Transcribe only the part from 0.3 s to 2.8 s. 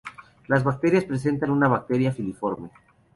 Las flores presentan una bráctea filiforme.